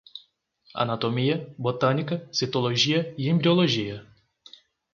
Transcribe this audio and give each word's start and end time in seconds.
Anatomia, 0.73 1.53
botânica, 1.59 2.27
citologia 2.31 3.13
e 3.19 3.29
embriologia 3.29 4.03